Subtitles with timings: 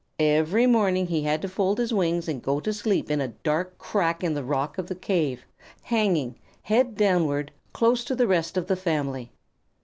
[0.17, 3.77] Every morning he had to fold his wings and go to sleep in a dark
[3.77, 5.45] crack in the rock of the cave,
[5.83, 9.29] hanging, head downward, close to the rest of the family.